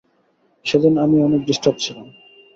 [0.65, 2.07] সেদিন আমি অনেক ডিস্টার্বড ছিলাম।